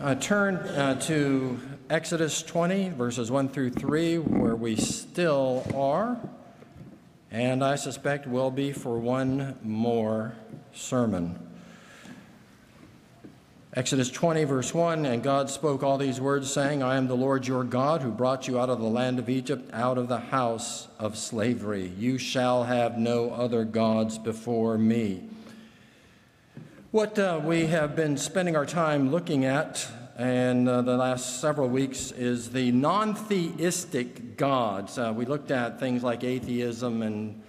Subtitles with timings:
[0.00, 6.18] Uh, turn uh, to Exodus 20, verses 1 through 3, where we still are,
[7.30, 10.32] and I suspect will be for one more
[10.72, 11.38] sermon.
[13.74, 17.46] Exodus 20, verse 1 And God spoke all these words, saying, I am the Lord
[17.46, 20.88] your God who brought you out of the land of Egypt, out of the house
[20.98, 21.92] of slavery.
[21.98, 25.28] You shall have no other gods before me.
[26.92, 29.86] What uh, we have been spending our time looking at
[30.16, 34.98] and uh, the last several weeks is the non theistic gods.
[34.98, 37.40] Uh, we looked at things like atheism and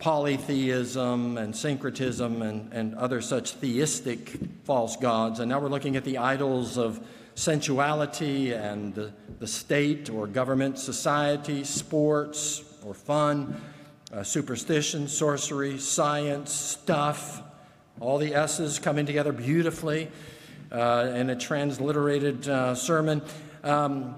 [0.00, 5.38] polytheism and syncretism and, and other such theistic false gods.
[5.38, 6.98] And now we're looking at the idols of
[7.36, 13.54] sensuality and the, the state or government, society, sports or fun,
[14.12, 17.40] uh, superstition, sorcery, science, stuff
[18.00, 20.10] all the S's coming together beautifully
[20.72, 23.22] uh, in a transliterated uh, sermon.
[23.62, 24.16] Um,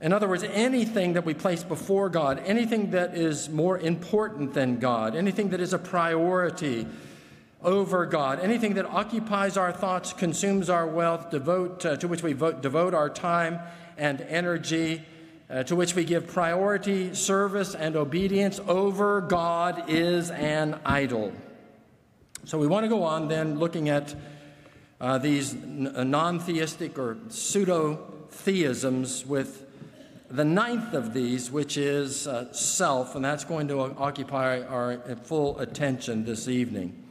[0.00, 4.78] in other words, anything that we place before God, anything that is more important than
[4.78, 6.86] God, anything that is a priority
[7.62, 12.32] over God, anything that occupies our thoughts, consumes our wealth, devote, uh, to which we
[12.32, 13.58] vote, devote our time
[13.96, 15.02] and energy,
[15.50, 21.32] uh, to which we give priority, service, and obedience over God is an idol.
[22.48, 24.14] So we want to go on then looking at
[25.02, 29.66] uh, these uh, non theistic or pseudo theisms with
[30.30, 35.58] the ninth of these, which is uh, self, and that's going to occupy our full
[35.58, 37.04] attention this evening.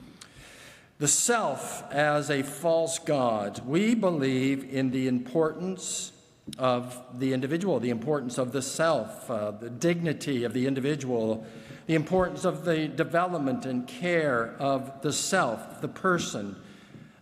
[0.97, 3.61] The self as a false God.
[3.63, 6.13] We believe in the importance
[6.57, 11.45] of the individual, the importance of the self, uh, the dignity of the individual
[11.87, 16.55] the importance of the development and care of the self, the person,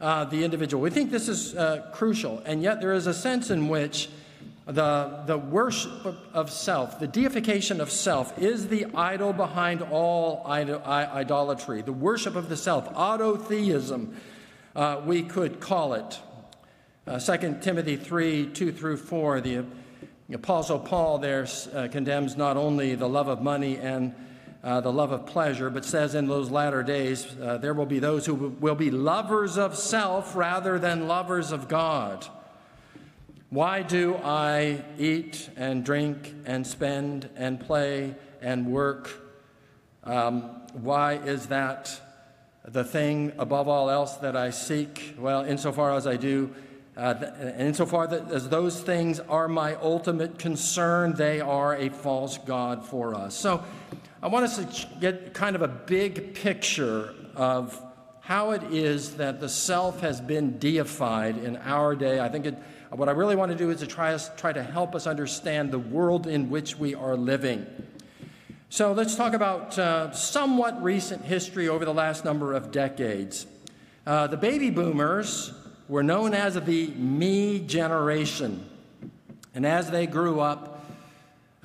[0.01, 0.81] uh, the individual.
[0.81, 4.09] We think this is uh, crucial, and yet there is a sense in which
[4.65, 10.81] the, the worship of self, the deification of self, is the idol behind all idol,
[10.83, 14.15] idolatry, the worship of the self, autotheism,
[14.75, 16.19] uh, we could call it.
[17.05, 19.63] Uh, 2 Timothy 3 2 through 4, the
[20.33, 24.15] Apostle Paul there uh, condemns not only the love of money and
[24.65, 27.99] uh, the love of pleasure, but says in those latter days uh, there will be
[27.99, 32.25] those who will be lovers of self rather than lovers of God.
[33.51, 39.11] Why do I eat and drink and spend and play and work?
[40.03, 40.41] Um,
[40.73, 42.01] why is that
[42.67, 45.13] the thing above all else that I seek?
[45.19, 46.55] Well, insofar as I do,
[46.97, 47.13] uh,
[47.57, 53.13] insofar that, as those things are my ultimate concern, they are a false God for
[53.13, 53.35] us.
[53.35, 53.63] So
[54.25, 57.79] I want us to get kind of a big picture of
[58.21, 62.19] how it is that the self has been deified in our day.
[62.19, 62.55] I think it,
[62.89, 65.69] what I really want to do is to try, us, try to help us understand
[65.69, 67.67] the world in which we are living.
[68.69, 73.45] So let's talk about uh, somewhat recent history over the last number of decades.
[74.07, 75.53] Uh, the baby boomers
[75.87, 78.67] were known as the me generation.
[79.53, 80.74] And as they grew up,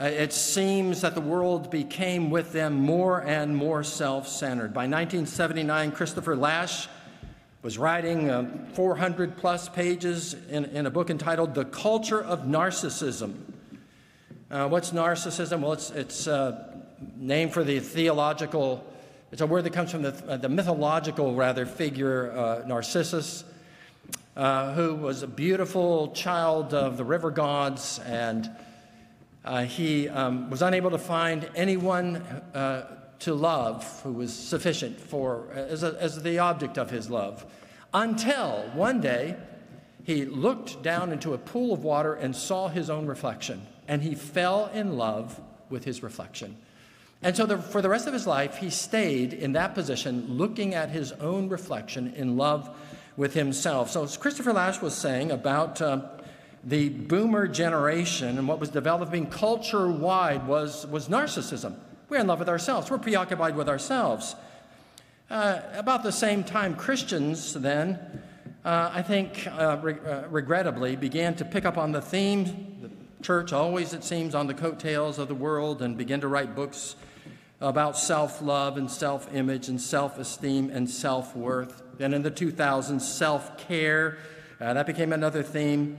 [0.00, 4.72] uh, it seems that the world became with them more and more self centered.
[4.72, 6.88] By 1979, Christopher Lasch
[7.60, 13.34] was writing uh, 400 plus pages in, in, a book entitled The Culture of Narcissism.
[14.50, 15.60] Uh, what's narcissism?
[15.60, 16.76] Well, it's, it's a uh,
[17.16, 18.82] name for the theological,
[19.30, 23.44] it's a word that comes from the, uh, the mythological, rather, figure uh, Narcissus,
[24.34, 28.50] who was a beautiful child of the river gods and
[29.44, 35.48] uh, he um, was unable to find anyone uh, to love who was sufficient for
[35.54, 37.44] as, a, as the object of his love
[37.92, 39.36] until one day
[40.04, 44.14] he looked down into a pool of water and saw his own reflection and he
[44.14, 46.56] fell in love with his reflection.
[47.22, 50.74] And so the, for the rest of his life he stayed in that position looking
[50.74, 52.74] at his own reflection in love
[53.16, 53.90] with himself.
[53.90, 56.04] So as Christopher Lasch was saying about um,
[56.64, 61.74] the boomer generation and what was developing culture wide was, was narcissism.
[62.08, 64.34] We're in love with ourselves, we're preoccupied with ourselves.
[65.30, 68.00] Uh, about the same time, Christians then,
[68.64, 72.78] uh, I think, uh, re- uh, regrettably, began to pick up on the theme.
[72.82, 76.56] The church always, it seems, on the coattails of the world and begin to write
[76.56, 76.96] books
[77.60, 81.82] about self love and self image and self esteem and self worth.
[81.96, 84.18] Then in the 2000s, self care.
[84.60, 85.96] Uh, that became another theme.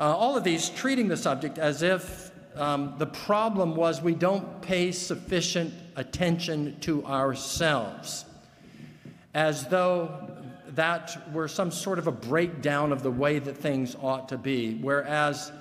[0.00, 4.62] Uh, all of these treating the subject as if um, the problem was we don't
[4.62, 8.24] pay sufficient attention to ourselves,
[9.34, 10.26] as though
[10.68, 14.78] that were some sort of a breakdown of the way that things ought to be,
[14.80, 15.52] whereas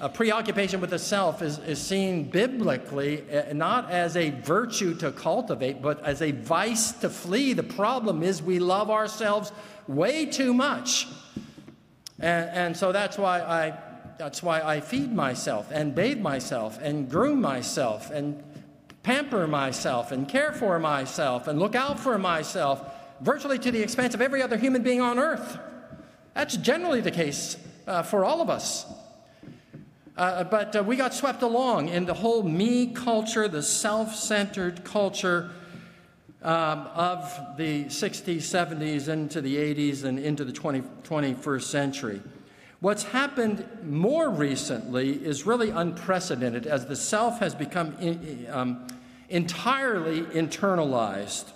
[0.00, 5.12] a preoccupation with the self is, is seen biblically uh, not as a virtue to
[5.12, 7.52] cultivate, but as a vice to flee.
[7.52, 9.52] The problem is we love ourselves
[9.86, 11.06] way too much.
[12.18, 13.78] And, and so that's why, I,
[14.18, 18.42] that's why I feed myself and bathe myself and groom myself and
[19.02, 22.82] pamper myself and care for myself and look out for myself,
[23.20, 25.58] virtually to the expense of every other human being on earth.
[26.34, 27.56] That's generally the case
[27.86, 28.84] uh, for all of us.
[30.16, 34.82] Uh, but uh, we got swept along in the whole me culture, the self centered
[34.82, 35.50] culture
[36.42, 42.22] um, of the 60s, 70s, into the 80s, and into the 20, 21st century.
[42.80, 48.86] What's happened more recently is really unprecedented as the self has become in, um,
[49.28, 51.50] entirely internalized.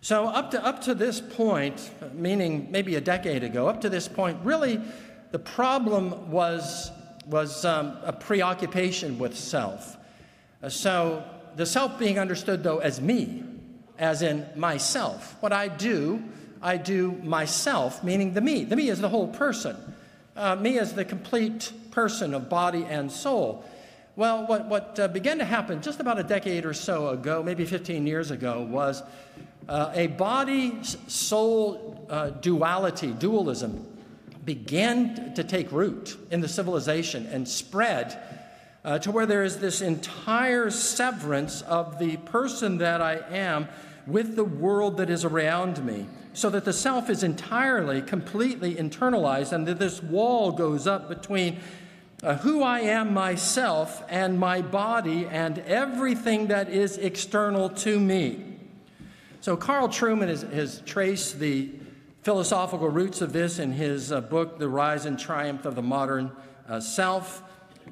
[0.00, 4.08] So, up to, up to this point, meaning maybe a decade ago, up to this
[4.08, 4.80] point, really
[5.30, 6.90] the problem was
[7.26, 9.96] was um, a preoccupation with self.
[10.62, 11.24] Uh, so
[11.56, 13.42] the self being understood, though, as me,
[13.98, 15.36] as in myself.
[15.40, 16.22] What I do,
[16.62, 18.64] I do myself, meaning the me.
[18.64, 19.76] The me is the whole person.
[20.36, 23.64] Uh, me is the complete person of body and soul.
[24.16, 27.64] Well, what, what uh, began to happen just about a decade or so ago, maybe
[27.64, 29.02] 15 years ago, was
[29.68, 33.86] uh, a body soul uh, duality, dualism,
[34.44, 38.20] began to take root in the civilization and spread
[38.84, 43.68] uh, to where there is this entire severance of the person that I am
[44.06, 49.52] with the world that is around me, so that the self is entirely, completely internalized,
[49.52, 51.60] and that this wall goes up between
[52.22, 58.44] uh, who I am myself and my body and everything that is external to me.
[59.40, 61.70] So, Carl Trueman has, has traced the
[62.22, 66.30] philosophical roots of this in his uh, book, The Rise and Triumph of the Modern
[66.68, 67.42] uh, Self.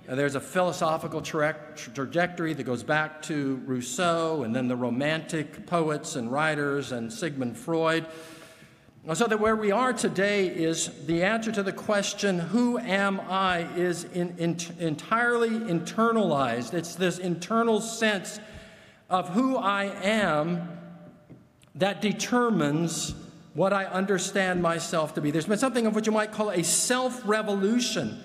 [0.06, 5.67] Uh, there's a philosophical tra- trajectory that goes back to Rousseau and then the Romantic
[5.67, 8.06] poets and writers and Sigmund Freud.
[9.15, 13.61] So that where we are today is the answer to the question, Who am I?
[13.75, 16.75] is in, in, entirely internalized.
[16.75, 18.39] It's this internal sense
[19.09, 20.79] of who I am
[21.77, 23.15] that determines
[23.55, 25.31] what I understand myself to be.
[25.31, 28.23] There's been something of what you might call a self revolution.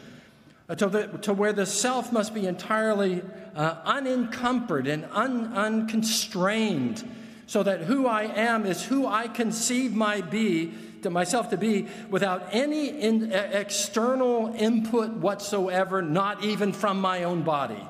[0.70, 3.22] Uh, to, the, to, where the self must be entirely
[3.56, 7.04] uh, unencumbered and un, unconstrained,
[7.48, 11.88] so that who I am is who I conceive my be to myself to be
[12.10, 17.84] without any in, external input whatsoever, not even from my own body.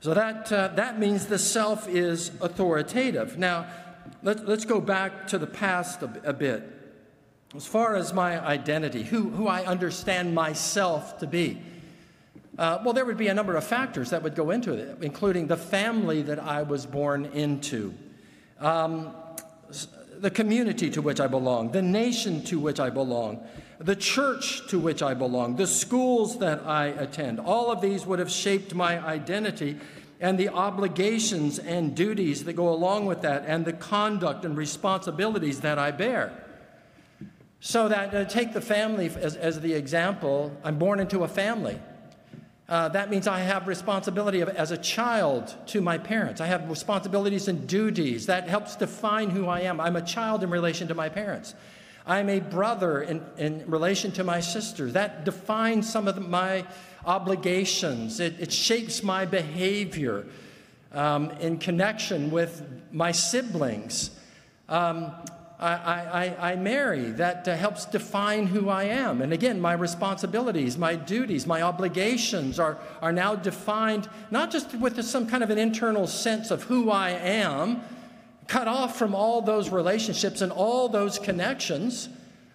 [0.00, 3.36] So that, uh, that means the self is authoritative.
[3.36, 3.66] Now,
[4.22, 6.62] let, us go back to the past a, a, bit.
[7.56, 11.58] As far as my identity, who, who I understand myself to be.
[12.58, 15.46] Uh, well, there would be a number of factors that would go into it, including
[15.46, 17.94] the family that I was born into,
[18.58, 19.14] um,
[20.18, 23.46] the community to which I belong, the nation to which I belong,
[23.78, 27.40] the church to which I belong, the schools that I attend.
[27.40, 29.78] All of these would have shaped my identity
[30.20, 35.60] and the obligations and duties that go along with that, and the conduct and responsibilities
[35.60, 36.32] that I bear.
[37.60, 41.78] So, that uh, take the family as, as, the example, I'm born into a family.
[42.68, 46.40] Uh, that means I have responsibility of, as a child to my parents.
[46.40, 48.26] I have responsibilities and duties.
[48.26, 49.80] That helps define who I am.
[49.80, 51.54] I'm a child in relation to my parents.
[52.06, 54.90] I'm a brother in, in relation to my sister.
[54.92, 56.64] That defines some of the, my
[57.04, 60.26] obligations, it, it shapes my behavior
[60.92, 62.62] um, in connection with
[62.92, 64.10] my siblings.
[64.68, 65.12] Um,
[65.60, 67.10] I, I, I, marry.
[67.10, 69.22] That uh, helps define who I am.
[69.22, 75.02] And again, my responsibilities, my duties, my obligations are, are now defined not just with
[75.02, 77.82] some kind of an internal sense of who I am,
[78.46, 82.08] cut off from all those relationships and all those connections,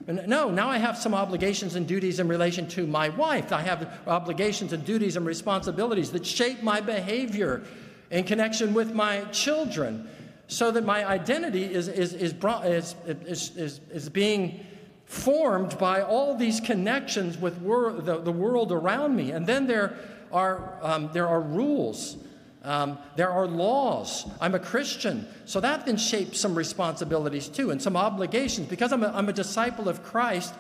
[0.08, 3.54] no, now I have some obligations and duties in relation to my wife.
[3.54, 7.64] I have obligations and duties and responsibilities that shape my behavior
[8.12, 10.10] in connection with my children
[10.48, 14.66] so that my identity is, is, is, brought, is, is, is, is being
[15.06, 19.32] formed by all these connections with wor- the, the world around me.
[19.32, 19.98] And then there
[20.32, 22.18] are, um, there are rules
[22.64, 24.26] um, there are laws.
[24.40, 25.28] I'm a Christian.
[25.46, 28.68] So that then shapes some responsibilities too and some obligations.
[28.68, 30.54] Because I'm a, I'm a disciple of Christ,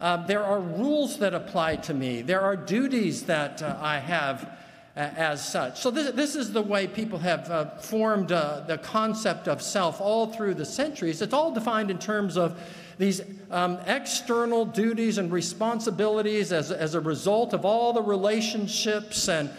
[0.00, 2.22] uh, there are rules that apply to me.
[2.22, 4.58] There are duties that uh, I have
[4.96, 5.78] as such.
[5.80, 10.00] So, this, this is the way people have uh, formed uh, the concept of self
[10.00, 11.20] all through the centuries.
[11.20, 12.58] It's all defined in terms of
[12.98, 19.50] these um, external duties and responsibilities as, as a result of all the relationships and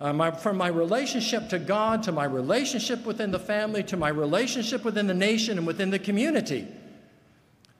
[0.00, 4.08] uh, my, from my relationship to God to my relationship within the family to my
[4.08, 6.66] relationship within the nation and within the community.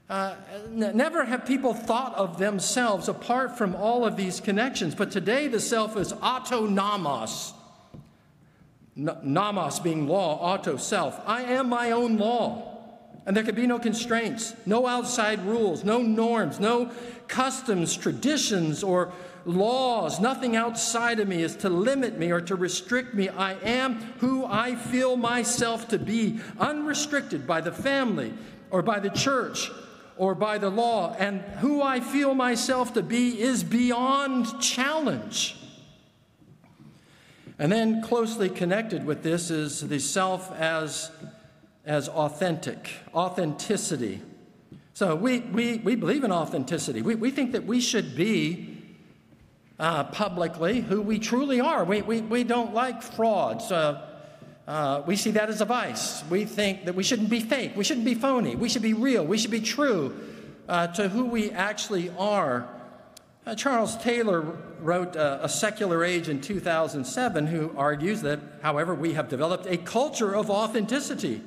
[0.09, 0.37] Uh,
[0.71, 5.59] never have people thought of themselves apart from all of these connections, but today the
[5.59, 7.53] self is autonomos.
[8.97, 11.21] N- nomos being law, auto, self.
[11.27, 12.73] I am my own law.
[13.27, 16.93] And there can be no constraints, no outside rules, no norms, no
[17.27, 19.13] customs, traditions, or
[19.45, 20.21] laws.
[20.21, 23.29] Nothing outside of me is to limit me or to restrict me.
[23.29, 28.33] I am who I feel myself to be, unrestricted by the family
[28.71, 29.69] or by the church
[30.17, 31.15] or by the law.
[31.19, 35.57] And who I feel myself to be is beyond challenge.
[37.59, 41.11] And then, closely connected with this, is the self as
[41.87, 44.21] as authentic, authenticity.
[44.93, 47.01] So we, we, we believe in authenticity.
[47.01, 48.83] We, we think that we should be
[49.79, 51.85] uh, publicly who we truly are.
[51.85, 53.71] We, we, we don't like frauds.
[53.71, 54.05] Uh,
[54.67, 56.25] uh, we see that as a vice.
[56.29, 57.77] We think that we shouldn't be fake.
[57.77, 58.57] We shouldn't be phony.
[58.57, 59.25] We should be real.
[59.25, 60.19] We should be true
[60.69, 62.69] uh, to who we actually are.
[63.47, 64.41] Uh, Charles Taylor
[64.81, 69.77] wrote uh, A Secular Age in 2007, who argues that, however, we have developed a
[69.77, 71.43] culture of authenticity.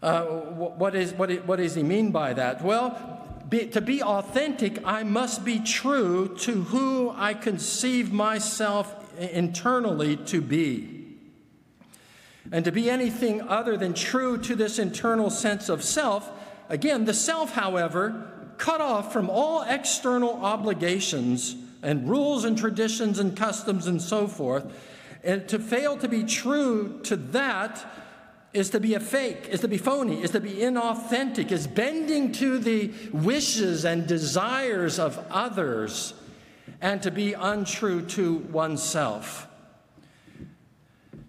[0.00, 2.62] Uh, what, is, what, is, what does he mean by that?
[2.62, 10.16] Well, be, to be authentic, I must be true to who I conceive myself internally
[10.16, 11.01] to be.
[12.52, 16.30] And to be anything other than true to this internal sense of self,
[16.68, 23.34] again, the self, however, cut off from all external obligations and rules and traditions and
[23.34, 24.64] customs and so forth,
[25.24, 27.84] and to fail to be true to that
[28.52, 32.32] is to be a fake, is to be phony, is to be inauthentic, is bending
[32.32, 36.12] to the wishes and desires of others,
[36.80, 39.48] and to be untrue to oneself.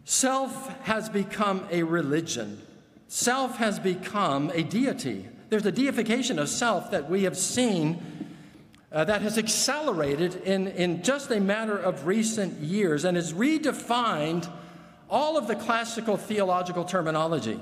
[0.05, 2.61] Self has become a religion.
[3.07, 5.27] Self has become a deity.
[5.49, 8.01] There's a deification of self that we have seen
[8.91, 14.49] uh, that has accelerated in, in just a matter of recent years and has redefined
[15.09, 17.59] all of the classical theological terminology.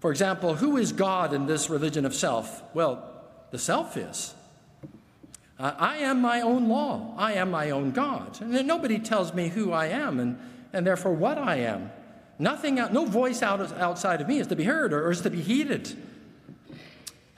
[0.00, 2.62] For example, who is God in this religion of self?
[2.74, 3.08] Well,
[3.50, 4.34] the self is.
[5.58, 7.14] Uh, I am my own law.
[7.16, 8.40] I am my own God.
[8.40, 10.38] And nobody tells me who I am and,
[10.72, 11.90] and therefore what I am.
[12.38, 15.40] Nothing, no voice out, outside of me is to be heard or, is to be
[15.40, 15.96] heeded.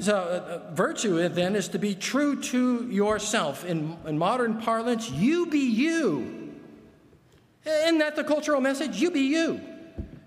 [0.01, 3.65] So, uh, uh virtue then is to be true to yourself.
[3.65, 6.53] In, in modern parlance, you be you.
[7.65, 9.01] Isn't that the cultural message?
[9.01, 9.61] You be you.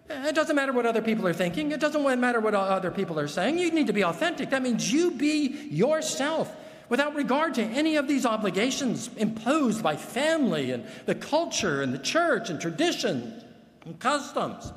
[0.10, 1.72] It doesn't matter what other people are thinking.
[1.72, 3.60] It doesn't matter what other people are saying.
[3.60, 4.50] You need to be authentic.
[4.52, 6.56] That means you be yourself
[6.90, 12.00] without regard to any of these obligations imposed by family and the culture and the
[12.00, 13.44] church and traditions
[13.86, 14.72] and customs.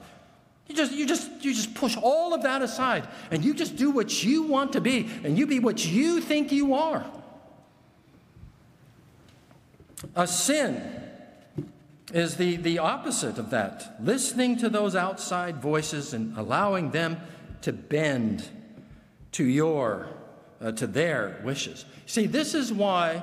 [0.69, 3.91] You just, you just, you just push all of that aside and you just do
[3.91, 7.05] what you want to be and you be what you think you are.
[10.15, 11.01] A sin
[12.13, 17.19] is the, the opposite of that listening to those outside voices and allowing them
[17.63, 18.49] to bend
[19.33, 20.09] to your
[20.61, 23.23] uh, to their wishes see this is why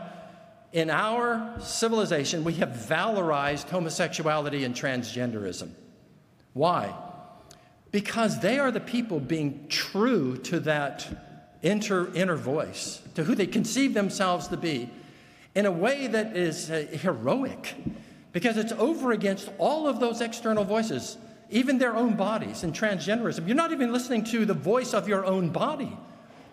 [0.73, 5.69] in our civilization we have valorized homosexuality and transgenderism
[6.53, 6.93] why
[7.91, 11.07] because they are the people being true to that
[11.61, 14.89] inner, inner voice to who they conceive themselves to be
[15.55, 17.75] in a way that is uh, heroic
[18.31, 21.17] because it's over against all of those external voices,
[21.49, 23.47] even their own bodies and transgenderism.
[23.47, 25.97] You're not even listening to the voice of your own body.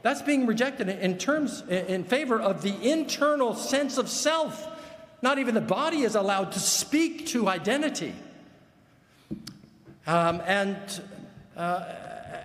[0.04, 4.68] That's being rejected in terms in favor of the internal sense of self.
[5.22, 8.12] Not even the body is allowed to speak to identity.
[10.06, 10.76] Um, and,
[11.56, 11.84] uh,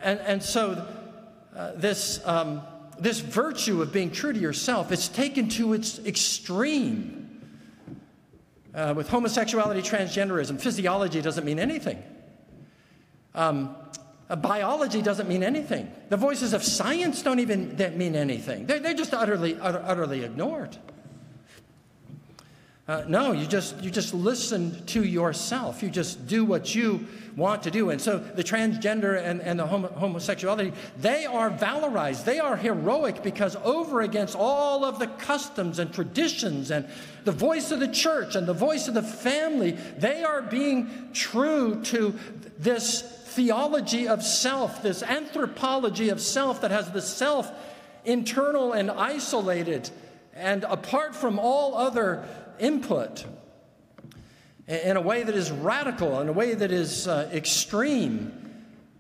[0.01, 0.87] and, and so
[1.53, 2.61] uh, this, um,
[2.97, 7.41] this virtue of being true to yourself is taken to its extreme
[8.73, 12.01] uh, with homosexuality, transgenderism, physiology doesn't mean anything.
[13.35, 13.75] Um,
[14.35, 15.91] biology doesn't mean anything.
[16.09, 18.65] The voices of science don't even mean anything.
[18.67, 20.77] They're, they're just utterly, utter, utterly ignored.
[22.89, 25.83] Uh, no, you just you just listen to yourself.
[25.83, 27.05] You just do what you
[27.35, 27.91] want to do.
[27.91, 32.23] And so the transgender and, and the homo- homosexuality, they are valorized.
[32.23, 36.87] They are heroic because over against all of the customs and traditions and
[37.25, 41.83] the voice of the church and the voice of the family, they are being true
[41.83, 42.17] to
[42.57, 47.49] this theology of self, this anthropology of self that has the self
[48.03, 49.89] internal and isolated
[50.33, 52.25] and apart from all other
[52.59, 53.23] input
[54.67, 58.33] in a way that is radical, in a way that is uh, extreme,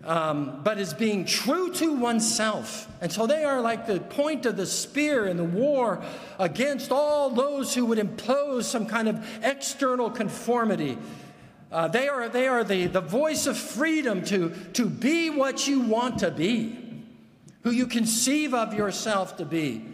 [0.05, 2.87] um, but is being true to oneself.
[3.01, 6.01] And so they are like the point of the spear in the war
[6.39, 10.97] against all those who would impose some kind of external conformity.
[11.71, 15.81] Uh, they are, they are the, the voice of freedom to, to be what you
[15.81, 16.77] want to be,
[17.63, 19.85] who you conceive of yourself to be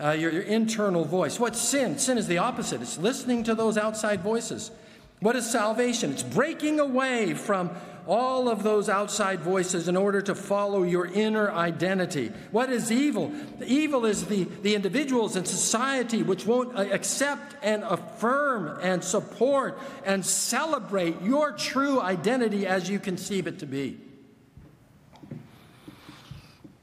[0.00, 1.38] uh, your, your internal voice.
[1.38, 1.98] What's sin?
[1.98, 2.80] Sin is the opposite.
[2.80, 4.70] It's listening to those outside voices.
[5.20, 6.12] What is salvation?
[6.12, 7.70] It's breaking away from
[8.08, 12.32] all of those outside voices in order to follow your inner identity.
[12.50, 13.30] What is evil?
[13.58, 19.04] The evil is the, the individuals in society which won't uh, accept and affirm and
[19.04, 24.00] support and celebrate your true identity as you conceive it to be.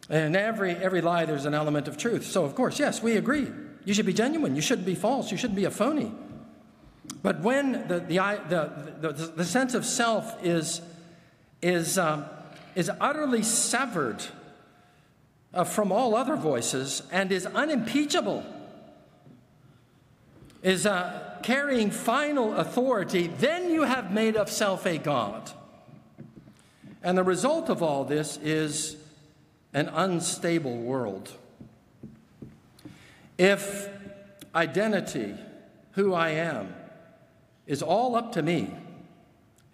[0.08, 2.28] And every, every lie, there's an element of truth.
[2.28, 3.48] So, of course, yes, we agree.
[3.84, 4.56] You should be genuine.
[4.56, 5.32] You shouldn't be false.
[5.32, 6.12] You shouldn't be a phony.
[7.24, 8.18] But when the, the,
[8.48, 10.82] the, the, the sense of self is,
[11.62, 12.26] is, um,
[12.76, 14.24] is utterly severed
[15.54, 18.46] uh, from all other voices and is unimpeachable,
[20.62, 25.52] is uh, carrying final authority, then you have made of self a God.
[27.04, 28.98] And the result of all this is
[29.74, 31.32] an unstable world.
[33.38, 33.90] If
[34.56, 35.36] identity,
[35.92, 36.74] who I am,
[37.68, 38.74] is all up to me,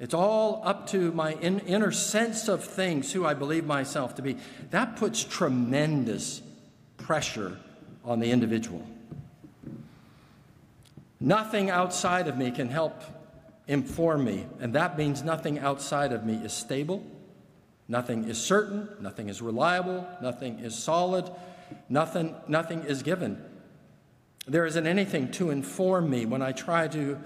[0.01, 4.21] it's all up to my in, inner sense of things, who I believe myself to
[4.21, 4.35] be,
[4.71, 6.41] that puts tremendous
[6.97, 7.57] pressure
[8.03, 8.85] on the individual.
[11.21, 13.01] Nothing outside of me can help
[13.67, 17.05] inform me, and that means nothing outside of me is stable
[17.91, 21.29] Nothing is certain, nothing is reliable, nothing is solid,
[21.89, 23.43] nothing, nothing is given.
[24.47, 27.19] There isn't anything to inform me when I try to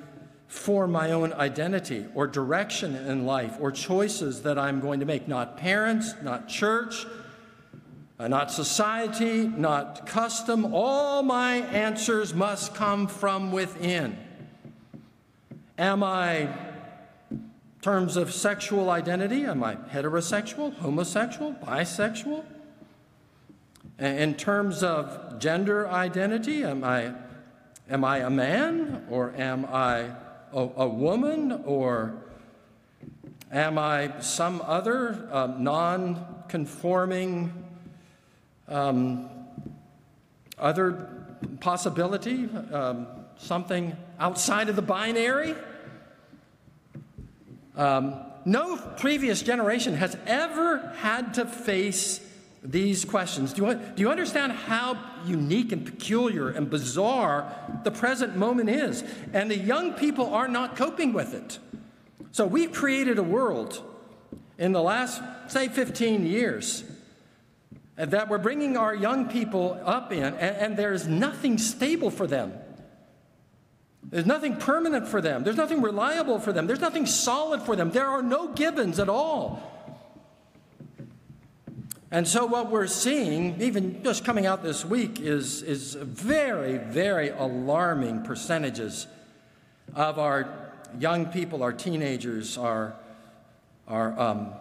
[0.48, 5.28] form my own identity or direction in life or choices that I'm going to make.
[5.28, 7.06] Not parents, not church,
[8.20, 10.74] uh, not society, not custom.
[10.74, 14.18] All my answers must come from within.
[15.78, 16.48] Am I
[17.30, 22.44] in terms of sexual identity, am I heterosexual, homosexual, bisexual?
[24.00, 27.14] In terms of gender identity, am I,
[27.90, 30.12] am I a man or am I
[30.56, 32.16] a, a woman or
[33.52, 37.54] am I some other um, non conforming
[38.68, 39.30] um,
[40.58, 41.10] other
[41.60, 45.56] possibility, um, something outside of the binary?
[47.76, 48.16] Um,
[48.46, 52.22] no previous generation has ever had to face
[52.72, 53.54] these questions.
[53.54, 59.04] Do you, do you understand how unique and peculiar and bizarre the present moment is?
[59.34, 61.60] And the young people are not coping with it.
[62.32, 63.82] So we've created a world
[64.58, 66.84] in the last, say, 15 years
[67.98, 72.28] uh, that we're bringing our young people up in, and, and there's nothing stable for
[72.28, 72.54] them.
[74.04, 75.44] There's nothing permanent for them.
[75.44, 76.68] There's nothing reliable for them.
[76.68, 77.92] There's nothing solid for them.
[77.92, 79.75] There are no givens at all.
[82.12, 87.30] And so, what we're seeing, even just coming out this week, is, is very, very
[87.30, 89.08] alarming percentages
[89.96, 90.48] of our
[91.00, 92.96] young people, our teenagers, our,
[93.88, 94.54] our um,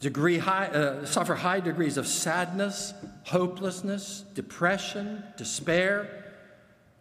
[0.00, 2.94] degree high, uh, suffer high degrees of sadness,
[3.24, 6.22] hopelessness, depression, despair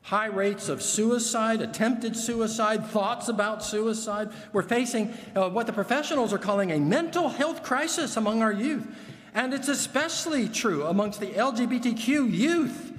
[0.04, 4.30] high rates of suicide, attempted suicide, thoughts about suicide.
[4.52, 8.88] We're facing uh, what the professionals are calling a mental health crisis among our youth.
[9.34, 12.92] And it's especially true amongst the LGBTQ youth.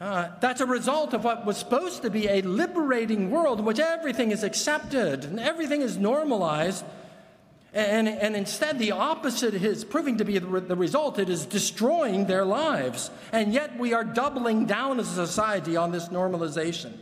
[0.00, 3.78] Uh, that's a result of what was supposed to be a liberating world in which
[3.78, 6.84] everything is accepted and everything is normalized.
[7.72, 11.18] And, and instead, the opposite is proving to be the, the result.
[11.18, 13.10] It is destroying their lives.
[13.32, 16.92] And yet, we are doubling down as a society on this normalization.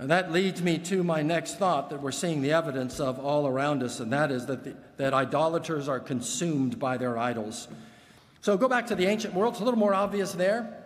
[0.00, 3.46] And that leads me to my next thought that we're seeing the evidence of all
[3.46, 7.68] around us, and that is that, the, that idolaters are consumed by their idols.
[8.40, 10.82] So go back to the ancient world, it's a little more obvious there.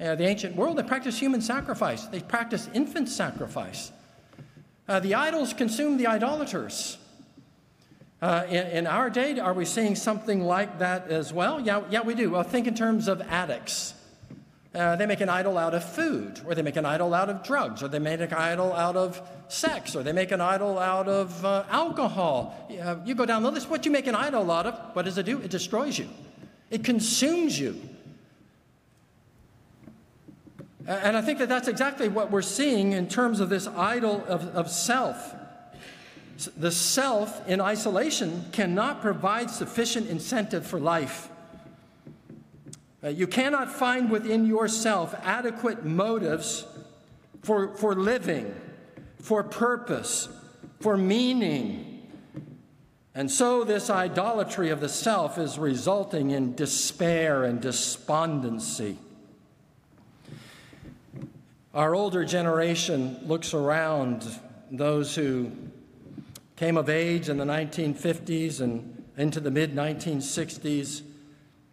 [0.00, 3.92] Uh, the ancient world, they practiced human sacrifice, they practiced infant sacrifice.
[4.88, 6.96] Uh, the idols consumed the idolaters.
[8.22, 11.60] Uh, in, in, our day, are we seeing something like that as well?
[11.60, 12.30] Yeah, yeah we do.
[12.30, 13.92] Well, think in terms of addicts.
[14.74, 17.42] Uh, they make an idol out of food, or they make an idol out of
[17.42, 21.08] drugs, or they make an idol out of sex, or they make an idol out
[21.08, 22.68] of uh, alcohol.
[22.82, 25.16] Uh, you go down the list, what you make an idol out of, what does
[25.16, 25.38] it do?
[25.40, 26.08] It destroys you,
[26.70, 27.80] it consumes you.
[30.86, 34.46] And I think that that's exactly what we're seeing in terms of this idol of,
[34.54, 35.34] of self.
[36.56, 41.28] The self in isolation cannot provide sufficient incentive for life.
[43.02, 46.66] Uh, you cannot find within yourself adequate motives
[47.42, 48.52] for, for living,
[49.20, 50.28] for purpose,
[50.80, 52.08] for meaning.
[53.14, 58.98] And so, this idolatry of the self is resulting in despair and despondency.
[61.72, 64.26] Our older generation looks around
[64.70, 65.52] those who
[66.56, 71.02] came of age in the 1950s and into the mid 1960s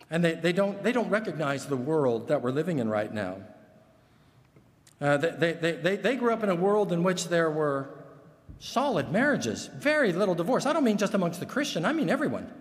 [0.09, 3.37] and they, they, don't, they don't recognize the world that we're living in right now.
[5.01, 7.89] Uh, they, they, they, they grew up in a world in which there were
[8.59, 10.65] solid marriages, very little divorce.
[10.65, 12.51] I don't mean just amongst the Christian, I mean everyone.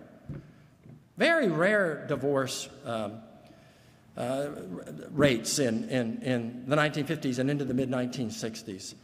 [1.17, 3.21] Very rare divorce um,
[4.17, 4.49] uh,
[5.13, 8.95] rates in, in, in the 1950s and into the mid 1960s.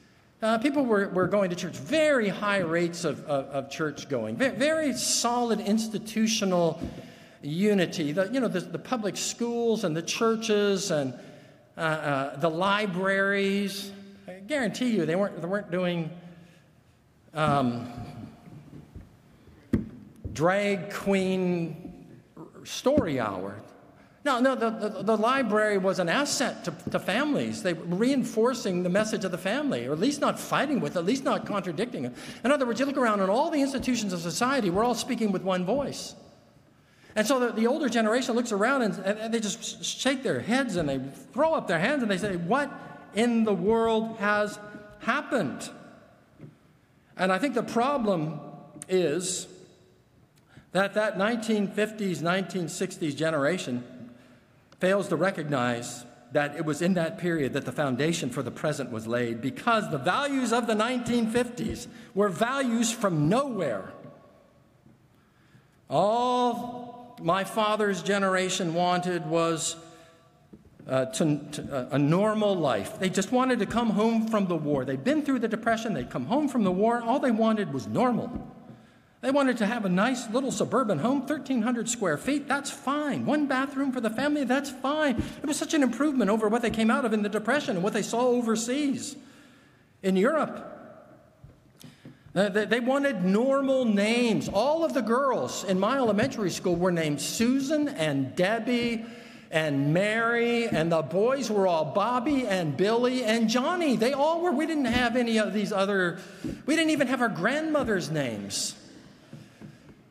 [0.43, 4.37] Uh, people were, were going to church, very high rates of, of, of church going,
[4.37, 6.81] very, very solid institutional
[7.43, 8.13] unity.
[8.13, 11.15] The, you know, the, the public schools and the churches and
[11.77, 13.93] uh, uh, the libraries.
[14.29, 16.11] I guarantee you they weren't, they weren't doing
[17.35, 17.89] um,
[20.33, 22.07] drag queen
[22.65, 23.57] story hour.
[24.23, 27.63] No, no, the, the, the, library was an asset to, to families.
[27.63, 31.07] They were reinforcing the message of the family, or at least not fighting with, at
[31.07, 32.13] least not contradicting it.
[32.45, 35.33] In other words, you look around and all the institutions of society, we're all speaking
[35.33, 36.15] with one voice.
[37.17, 40.77] And so the, the older generation looks around and, and, they just shake their heads
[40.77, 41.01] and they
[41.33, 42.71] throw up their hands and they say, What
[43.15, 44.59] in the world has
[45.01, 45.69] happened?
[47.17, 48.41] And I think the problem
[48.89, 49.49] is
[50.73, 53.85] that that 1950s, 1960s generation
[54.79, 58.91] fails to recognize that it was in that period that the foundation for the present
[58.91, 63.93] was laid because the values of the 1950s were values from nowhere.
[65.89, 66.90] All
[67.21, 69.77] my father's generation wanted was
[70.89, 72.99] uh, to, to, uh, a normal life.
[72.99, 74.85] They just wanted to come home from the war.
[74.85, 77.01] They'd been through the Depression, they'd come home from the war.
[77.01, 78.55] All they wanted was normal.
[79.21, 82.49] They wanted to have a nice little suburban home, 1,300 square feet.
[82.49, 83.27] That's fine.
[83.27, 85.23] One bathroom for the family, that's fine.
[85.43, 87.85] It was such an improvement over what they came out of in the Depression and
[87.85, 89.17] what they saw overseas
[90.03, 90.70] in Europe.
[92.33, 94.49] Uh, they wanted normal names.
[94.49, 99.05] All of the girls in my elementary school were named Susan and Debbie
[99.51, 103.97] and Mary, and the boys were all Bobby and Billy and Johnny.
[103.97, 104.53] They all were.
[104.53, 106.21] We didn't have any of these other,
[106.67, 108.77] we didn't even have our grandmother's names.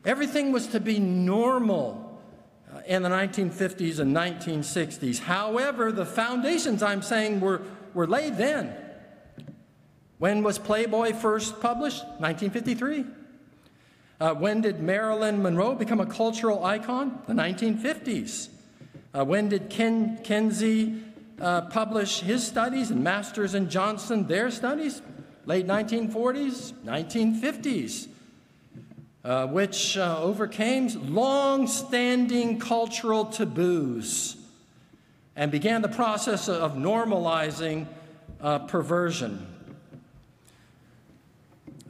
[0.04, 2.20] Everything was to be normal
[2.74, 5.20] uh, in the 1950s and 1960s.
[5.20, 7.62] However, the foundations I'm saying were,
[7.94, 8.74] were laid then.
[10.20, 12.04] When was Playboy first published?
[12.18, 13.06] 1953.
[14.20, 17.22] Uh, when did Marilyn Monroe become a cultural icon?
[17.26, 18.50] The 1950s.
[19.14, 21.02] Uh, when did Ken Kinsey
[21.40, 25.00] uh, publish his studies and Masters and Johnson their studies?
[25.46, 28.08] Late 1940s, 1950s,
[29.24, 34.36] uh, which uh, overcame long standing cultural taboos
[35.34, 37.86] and began the process of normalizing
[38.42, 39.46] uh, perversion.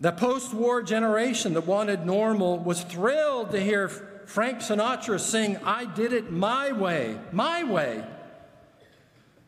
[0.00, 5.84] The post war generation that wanted normal was thrilled to hear Frank Sinatra sing, I
[5.84, 8.02] did it my way, my way.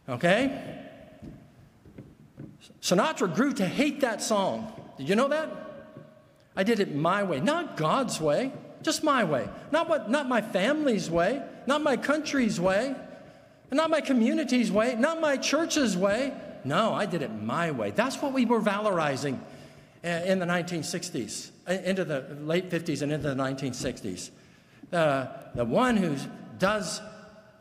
[0.09, 0.79] Okay?
[2.83, 4.73] Sinatra grew to hate that song.
[4.99, 5.49] Did you know that?
[6.55, 9.49] I did it my way, not God's way, just my way.
[9.71, 12.95] Not, what, not my family's way, not my country's way,
[13.71, 16.35] not my community's way, not my church's way.
[16.65, 17.91] No, I did it my way.
[17.91, 19.39] That's what we were valorizing
[20.03, 24.31] in the 1960s, uh, into the late 50s and into the 1960s.
[24.91, 26.17] The, the one who
[26.59, 27.01] does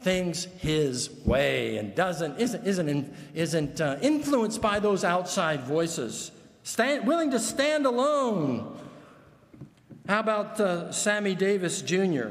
[0.02, 6.32] things his way and doesn't, isn't, isn't, isn't uh, influenced by those outside voices,
[6.64, 8.78] stand, willing to stand alone.
[10.08, 12.30] How about uh, Sammy Davis Jr.?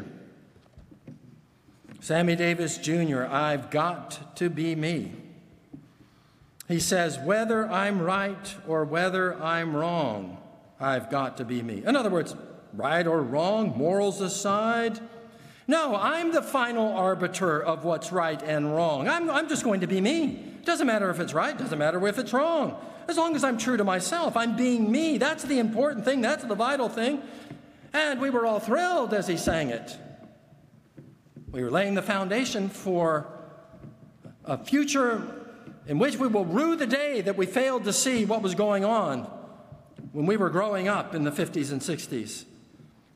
[2.00, 5.12] Sammy Davis Jr., I've got to be me.
[6.70, 10.38] He says, whether I'm right or whether I'm wrong,
[10.78, 11.82] I've got to be me.
[11.84, 12.34] In other words,
[12.72, 15.00] right or wrong, morals aside,
[15.66, 19.08] no, I'm the final arbiter of what's right and wrong.
[19.08, 20.44] I'm, I'm just going to be me.
[20.64, 22.80] Doesn't matter if it's right, doesn't matter if it's wrong.
[23.08, 25.18] As long as I'm true to myself, I'm being me.
[25.18, 27.22] That's the important thing, that's the vital thing.
[27.92, 29.96] And we were all thrilled as he sang it.
[31.50, 33.26] We were laying the foundation for
[34.44, 35.39] a future
[35.86, 38.84] in which we will rue the day that we failed to see what was going
[38.84, 39.30] on
[40.12, 42.44] when we were growing up in the 50s and 60s.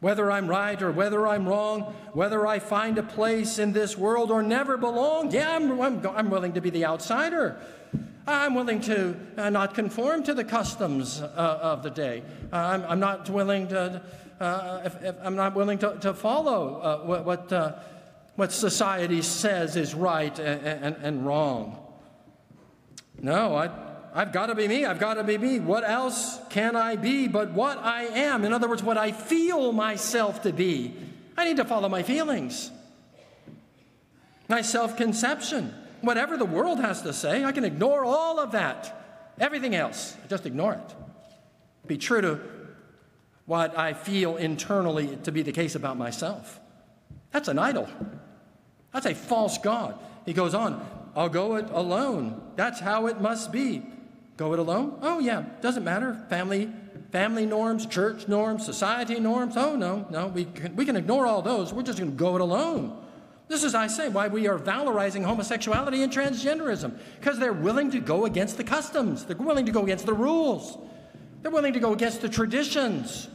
[0.01, 4.31] Whether I'm right or whether I'm wrong, whether I find a place in this world
[4.31, 7.59] or never belong, yeah, I'm, I'm, I'm willing to be the outsider.
[8.27, 12.23] I'm willing to uh, not conform to the customs uh, of the day.
[12.53, 14.03] Uh, I'm, I'm, not willing to,
[14.41, 17.73] uh, if, if I'm not willing to, to follow uh, what, what, uh,
[18.37, 21.84] what, society says is right and, and, and wrong.
[23.25, 23.71] No, I,
[24.13, 24.85] I've got to be me.
[24.85, 25.59] I've got to be me.
[25.59, 28.45] What else can I be but what I am?
[28.45, 30.95] In other words, what I feel myself to be.
[31.35, 32.71] I need to follow my feelings,
[34.47, 35.75] my self conception.
[36.03, 39.33] Whatever the world has to say, I can ignore all of that.
[39.41, 40.95] Everything else, just ignore it.
[41.87, 42.41] Be true to
[43.47, 46.61] what I feel internally to be the case about myself.
[47.31, 47.89] That's an idol.
[48.93, 49.99] That's a false God.
[50.27, 52.43] He goes on, I'll go it alone.
[52.57, 53.83] That's how it must be.
[54.37, 54.99] Go it alone?
[55.01, 56.25] Oh, yeah, doesn't matter.
[56.29, 56.73] Family,
[57.13, 59.57] family norms, church norms, society norms.
[59.57, 61.73] Oh, no, no, we can, we can ignore all those.
[61.73, 63.01] We're just going to go it alone.
[63.47, 68.01] This is, I say, why we are valorizing homosexuality and transgenderism, because they're willing to
[68.01, 70.79] go against the customs, they're willing to go against the rules,
[71.43, 73.29] they're willing to go against the traditions.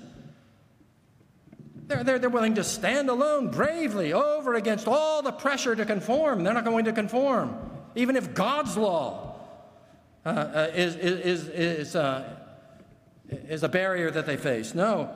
[1.89, 6.43] They're, they're, they're willing to stand alone bravely over against all the pressure to conform.
[6.43, 7.57] They're not going to conform,
[7.95, 9.39] even if God's law
[10.23, 12.37] uh, uh, is, is, is, uh,
[13.27, 14.75] is a barrier that they face.
[14.75, 15.09] No,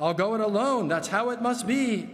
[0.00, 0.88] I'll go it alone.
[0.88, 2.08] That's how it must be.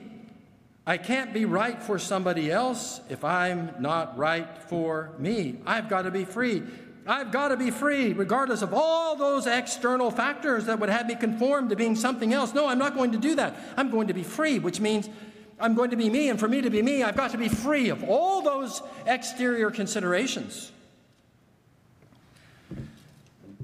[0.85, 5.61] I can't be right for somebody else if I'm not right for me.
[5.65, 6.65] I've got to be free.
[7.11, 11.17] I've got to be free, regardless of all those external factors that would have me
[11.17, 12.55] conform to being something else.
[12.55, 13.57] No, I'm not going to do that.
[13.77, 15.11] I'm going to be free, which means
[15.59, 17.49] I'm going to be me, and for me to be me, I've got to be
[17.49, 20.71] free of all those exterior considerations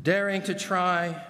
[0.03, 1.21] daring to try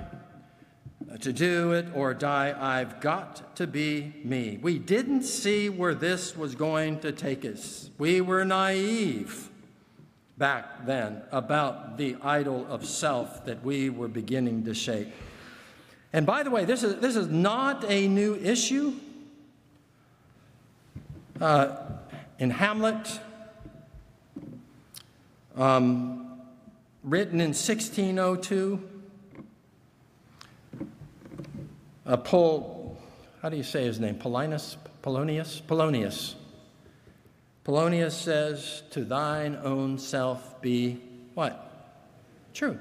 [1.20, 4.58] to do it or die, I've got to be me.
[4.60, 7.90] We didn't see where this was going to take us.
[7.98, 9.50] We were naive
[10.38, 15.08] back then about the idol of self that we were beginning to shape.
[16.12, 18.94] And by the way, this is, this is not a new issue.
[21.40, 21.76] Uh,
[22.38, 23.20] in Hamlet,
[25.56, 26.38] um,
[27.02, 28.82] written in 1602.
[32.04, 32.98] Uh, Paul,
[33.42, 34.16] how do you say his name?
[34.16, 34.76] Paulinus?
[35.02, 35.60] Polonius?
[35.66, 36.34] Polonius.
[37.66, 41.00] Polonius says, To thine own self be
[41.34, 41.62] what?
[42.54, 42.78] True.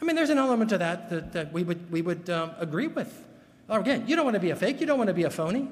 [0.00, 2.86] I mean, there's an element to that that, that we would, we would um, agree
[2.86, 3.26] with.
[3.68, 5.68] Again, you don't want to be a fake, you don't want to be a phony.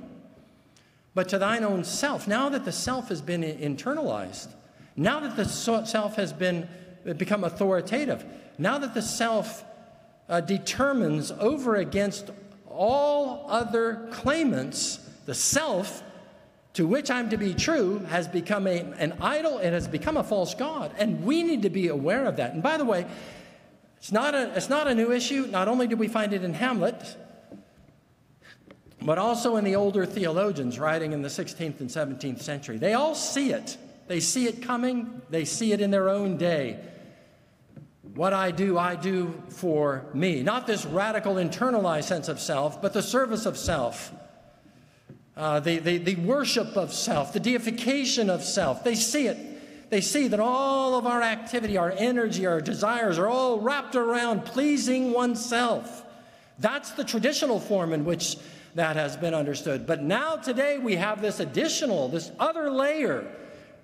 [1.14, 4.48] But to thine own self, now that the self has been internalized,
[4.96, 6.68] now that the self has been
[7.14, 8.24] become authoritative.
[8.58, 9.64] Now that the self
[10.28, 12.30] uh, determines over against
[12.68, 16.02] all other claimants, the self
[16.76, 20.22] to which I'm to be true has become a, an idol, it has become a
[20.22, 20.92] false God.
[20.98, 22.52] And we need to be aware of that.
[22.52, 23.06] And by the way,
[23.96, 25.46] it's not a, it's not a new issue.
[25.46, 27.16] Not only do we find it in Hamlet,
[29.00, 32.76] but also in the older theologians writing in the 16th and 17th century.
[32.76, 33.78] They all see it.
[34.06, 36.78] They see it coming, they see it in their own day.
[38.14, 40.42] What I do, I do for me.
[40.42, 44.12] Not this radical internalized sense of self, but the service of self,
[45.36, 48.82] uh, the, the, the worship of self, the deification of self.
[48.82, 49.90] They see it.
[49.90, 54.44] They see that all of our activity, our energy, our desires are all wrapped around
[54.44, 56.04] pleasing oneself.
[56.58, 58.36] That's the traditional form in which
[58.74, 59.86] that has been understood.
[59.86, 63.26] But now, today, we have this additional, this other layer,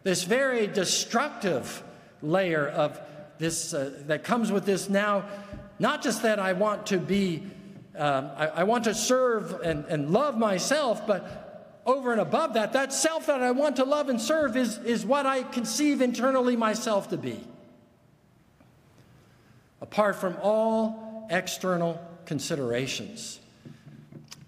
[0.02, 1.82] this very destructive
[2.20, 3.00] layer of
[3.38, 5.24] this, uh, that comes with this now,
[5.78, 7.42] not just that I want to be,
[7.96, 12.72] um, I, I, want to serve and, and love myself, but over and above that,
[12.72, 16.56] that self that I want to love and serve is, is what I conceive internally
[16.56, 17.40] myself to be.
[19.80, 23.40] Apart from all external considerations.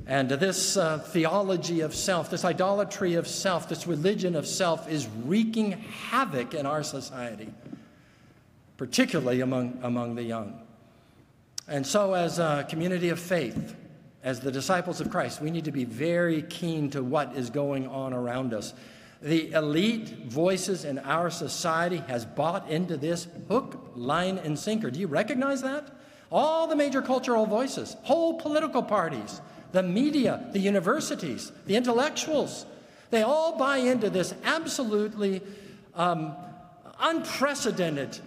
[0.07, 5.09] And this uh, theology of self, this idolatry of self, this religion of self is
[5.25, 7.53] wreaking havoc in our society,
[8.77, 10.64] particularly among, among the young.
[11.67, 13.75] And so, as a community of faith,
[14.23, 17.87] as the disciples of Christ, we need to be very keen to what is going
[17.87, 18.75] on around us.
[19.23, 24.91] The elite voices in our society has bought into this hook, line, and sinker.
[24.91, 25.89] Do you recognize that?
[26.31, 29.41] All the major cultural voices, whole political parties,
[29.73, 32.67] the media, the universities, the intellectuals,
[33.11, 35.41] they all buy into this absolutely
[35.95, 36.35] um,
[36.99, 38.19] unprecedented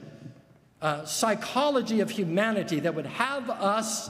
[0.82, 4.10] uh, psychology of humanity that would have us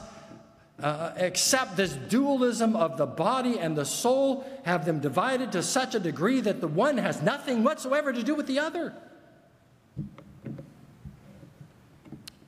[0.82, 5.94] uh, accept this dualism of the body and the soul, have them divided to such
[5.94, 8.94] a degree that the one has nothing whatsoever to do with the other.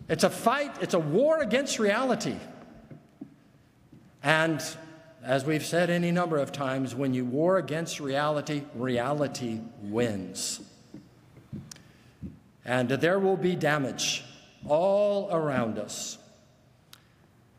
[0.08, 2.36] It's a fight, it's a war against reality.
[4.22, 4.62] And
[5.24, 10.60] as we've said any number of times, when you war against reality, reality wins.
[12.64, 14.24] And there will be damage
[14.66, 16.18] all around us.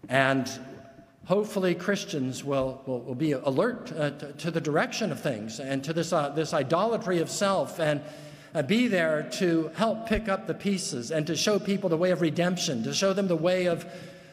[0.10, 0.50] And
[1.26, 5.84] hopefully, Christians will, will, will be alert uh, to, to, the direction of things and
[5.84, 8.02] to this, uh, this idolatry of self and
[8.54, 12.12] uh, be there to help pick up the pieces and to show people the way
[12.12, 13.86] of redemption, to show them the way of,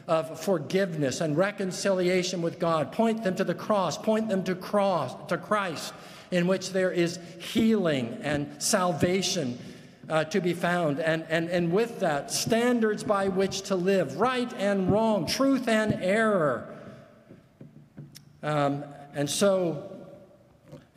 [0.08, 2.90] of forgiveness and reconciliation with God.
[2.92, 5.94] Point them to the cross, point them to, cross, to Christ,
[6.30, 9.58] in which there is healing and salvation
[10.08, 11.00] uh, to be found.
[11.00, 15.94] And, and, and with that, standards by which to live, right and wrong, truth and
[16.02, 16.74] error.
[18.42, 19.90] Um, and so,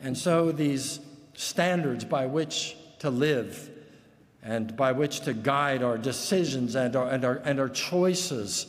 [0.00, 1.00] and so these
[1.34, 3.68] standards by which to live
[4.42, 8.66] and by which to guide our decisions and our, and our, and our choices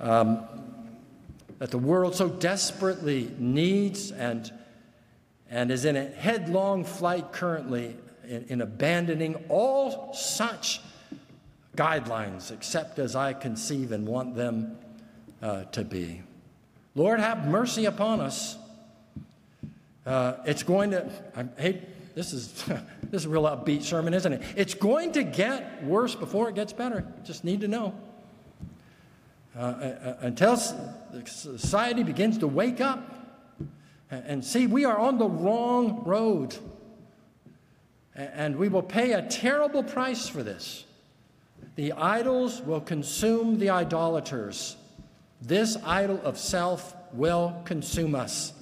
[0.00, 0.46] um,
[1.58, 4.52] that the world so desperately needs and,
[5.50, 7.96] and is in a headlong flight currently
[8.28, 10.80] in, in abandoning all such
[11.76, 14.76] guidelines except as I conceive and want them
[15.42, 16.22] uh, to be.
[16.94, 18.56] Lord, have mercy upon us.
[20.06, 21.80] Uh, it's going to, I
[22.14, 22.50] this is,
[23.02, 24.42] this is a real upbeat sermon, isn't it?
[24.56, 27.06] It's going to get worse before it gets better.
[27.24, 27.94] Just need to know.
[29.54, 30.56] Uh, uh, uh until
[31.24, 33.12] society begins to wake up
[34.10, 36.56] and see we are on the wrong road.
[38.16, 40.84] And we will pay a terrible price for this.
[41.76, 44.76] The idols will consume the idolaters.
[45.42, 48.54] This idol of self will consume us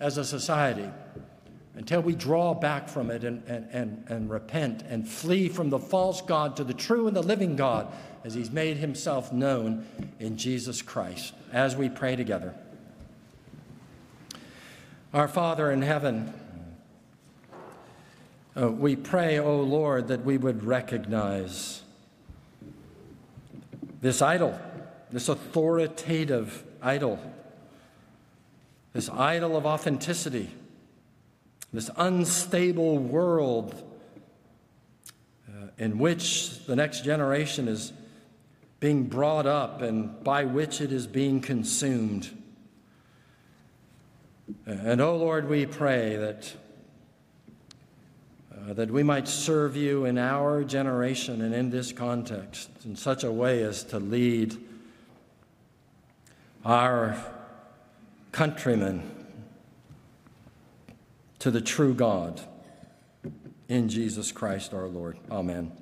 [0.00, 0.88] as a society
[1.74, 5.78] until we draw back from it and, and, and, and repent and flee from the
[5.78, 7.92] false God to the true and the living God
[8.24, 9.86] as He's made Himself known
[10.18, 11.32] in Jesus Christ.
[11.52, 12.54] As we pray together.
[15.14, 16.34] Our Father in heaven,
[18.56, 21.82] uh, we pray, O Lord, that we would recognize
[24.00, 24.58] this idol,
[25.10, 27.20] this authoritative idol,
[28.92, 30.50] this idol of authenticity,
[31.72, 33.82] this unstable world
[35.48, 37.92] uh, in which the next generation is
[38.80, 42.36] being brought up and by which it is being consumed.
[44.66, 46.52] And, O oh Lord, we pray that
[48.68, 53.24] uh, that we might serve you in our generation and in this context in such
[53.24, 54.56] a way as to lead
[56.64, 57.16] our
[58.32, 59.26] countrymen
[61.38, 62.40] to the true God
[63.68, 65.18] in Jesus Christ our Lord.
[65.30, 65.80] Amen.